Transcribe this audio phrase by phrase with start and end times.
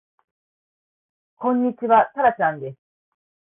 [1.35, 2.77] こんにちはたらちゃんです